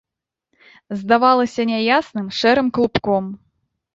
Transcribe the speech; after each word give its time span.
Здавалася 1.01 1.61
няясным, 1.71 2.31
шэрым 2.39 2.67
клубком. 2.79 3.23